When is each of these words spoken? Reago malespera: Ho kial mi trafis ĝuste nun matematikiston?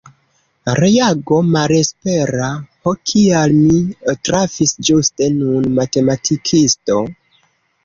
Reago 0.77 1.37
malespera: 1.55 2.47
Ho 2.87 2.95
kial 3.11 3.55
mi 3.59 4.15
trafis 4.29 4.75
ĝuste 4.89 5.31
nun 5.37 5.71
matematikiston? 5.79 7.17